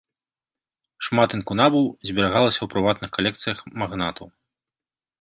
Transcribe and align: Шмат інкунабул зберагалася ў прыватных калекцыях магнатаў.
Шмат 1.07 1.29
інкунабул 1.37 1.85
зберагалася 2.13 2.57
ў 2.63 2.67
прыватных 2.75 3.09
калекцыях 3.21 3.57
магнатаў. 3.83 4.27